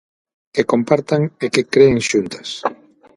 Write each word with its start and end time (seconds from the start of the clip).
Que 0.53 0.63
compartan 0.71 1.21
e 1.43 1.45
que 1.53 1.63
creen 1.73 1.97
xuntas. 2.09 2.49